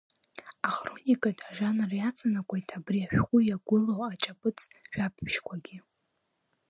Ахроникат 0.69 1.37
ажанр 1.49 1.91
иаҵанакуеит 1.95 2.69
абри 2.77 3.05
ашәҟәы 3.13 3.39
иагәылоу 3.43 4.01
аҿаԥыцтә 4.09 4.75
жәабжьқәагьы. 4.93 5.77